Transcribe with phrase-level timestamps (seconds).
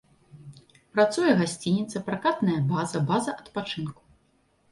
[0.95, 4.01] Працуе гасцініца, пракатная база, база адпачынку.